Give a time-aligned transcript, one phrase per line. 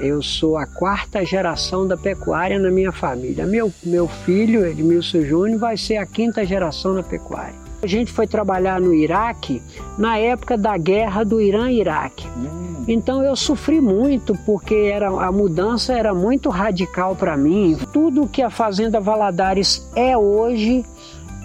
[0.00, 3.46] eu sou a quarta geração da pecuária na minha família.
[3.46, 7.54] Meu, meu filho, Edmilson Júnior, vai ser a quinta geração da pecuária.
[7.80, 9.62] A gente foi trabalhar no Iraque
[9.96, 12.26] na época da guerra do Irã-Iraque.
[12.36, 12.84] Hum.
[12.88, 17.78] Então eu sofri muito porque era, a mudança era muito radical para mim.
[17.92, 20.84] Tudo que a Fazenda Valadares é hoje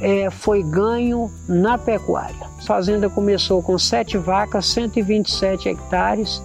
[0.02, 2.48] é, foi ganho na pecuária.
[2.58, 6.42] A fazenda começou com sete vacas, 127 hectares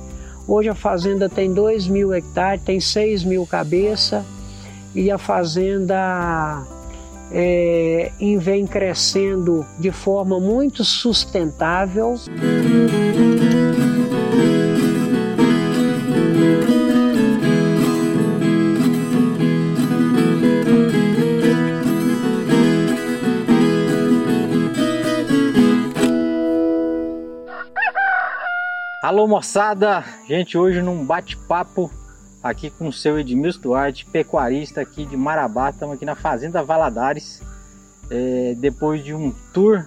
[0.48, 4.24] Hoje a fazenda tem 2 mil hectares, tem 6 mil cabeças
[4.94, 6.64] e a fazenda
[7.30, 12.14] é, vem crescendo de forma muito sustentável.
[29.00, 31.88] Alô moçada, gente hoje num bate-papo
[32.42, 37.40] aqui com o seu Edmilson Duarte, pecuarista aqui de Marabá, estamos aqui na Fazenda Valadares,
[38.10, 39.86] é, depois de um tour,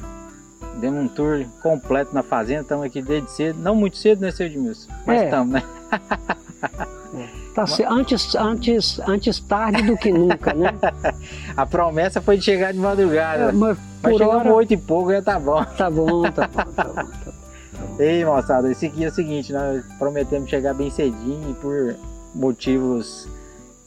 [0.79, 4.45] demos um tour completo na fazenda, estamos aqui desde cedo, não muito cedo né seu
[4.45, 5.59] Edmilson, mas estamos é.
[5.59, 5.63] né?
[7.53, 10.73] Tá antes, antes, antes tarde do que nunca, né?
[11.57, 13.49] A promessa foi de chegar de madrugada.
[13.49, 14.53] É, mas, mas chegamos hora...
[14.53, 15.61] oito e pouco, já tá bom.
[15.65, 16.93] Tá bom, tá bom, tá bom.
[16.93, 17.31] Tá bom.
[18.01, 21.95] Ei, moçada, esse aqui é o seguinte, nós prometemos chegar bem cedinho e por
[22.33, 23.27] motivos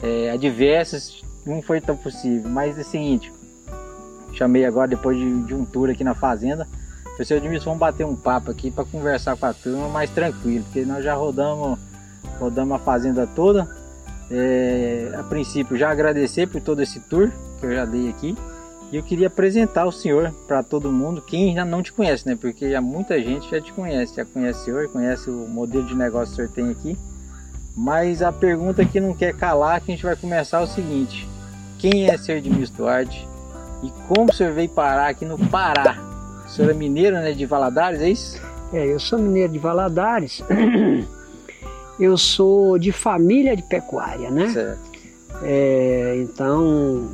[0.01, 2.49] é, adversos não foi tão possível.
[2.49, 3.33] Mas é o seguinte,
[4.33, 6.65] chamei agora depois de, de um tour aqui na fazenda.
[7.03, 10.85] Professor Edmilson, vamos bater um papo aqui para conversar com a turma mais tranquilo, porque
[10.85, 11.77] nós já rodamos,
[12.39, 13.69] rodamos a fazenda toda.
[14.31, 18.37] É, a princípio, já agradecer por todo esse tour que eu já dei aqui.
[18.95, 22.39] E eu queria apresentar o senhor para todo mundo, quem ainda não te conhece, né?
[22.41, 25.97] Porque já muita gente já te conhece, já conhece o senhor, conhece o modelo de
[25.97, 26.97] negócio que o senhor tem aqui.
[27.77, 31.29] Mas a pergunta que não quer calar, que a gente vai começar é o seguinte:
[31.77, 32.37] quem é Sr.
[32.37, 33.29] Edmilson Duarte
[33.83, 35.99] e como o senhor veio parar aqui no Pará?
[36.47, 38.41] O senhor é mineiro, né, de Valadares, é isso?
[38.73, 40.41] É, eu sou mineiro de Valadares.
[41.99, 44.49] Eu sou de família de pecuária, né?
[44.49, 44.95] Certo.
[45.43, 47.09] É, então,